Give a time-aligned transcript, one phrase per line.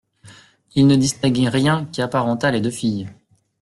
[0.73, 3.07] Il ne distinguait rien qui apparentât les deux filles.